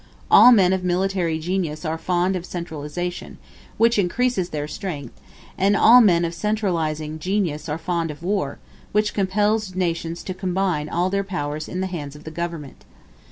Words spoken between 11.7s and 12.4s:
the hands of the